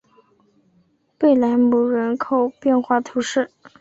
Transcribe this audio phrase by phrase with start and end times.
[1.15, 3.51] 贝莱姆人口变化图示